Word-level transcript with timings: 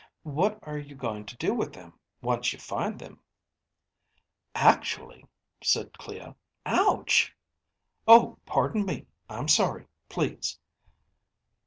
what 0.23 0.57
are 0.63 0.79
you 0.79 0.95
going 0.95 1.23
to 1.23 1.37
do 1.37 1.53
with 1.53 1.73
them, 1.73 1.93
once 2.23 2.51
you 2.51 2.57
find 2.57 2.97
them?" 2.97 3.19
"Actually," 4.55 5.27
said 5.61 5.95
Clea. 5.99 6.33
"Ouch..." 6.65 7.35
"Oh, 8.07 8.39
pardon 8.47 8.83
me, 8.83 9.05
I'm 9.29 9.47
sorry, 9.47 9.85
please 10.09 10.57